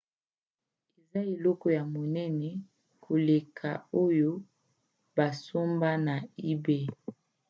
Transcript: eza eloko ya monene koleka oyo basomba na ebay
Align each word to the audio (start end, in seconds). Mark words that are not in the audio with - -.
eza 0.99 1.19
eloko 1.33 1.65
ya 1.77 1.83
monene 1.93 2.49
koleka 3.03 3.69
oyo 4.03 4.31
basomba 5.17 5.89
na 6.05 6.15
ebay 6.51 6.85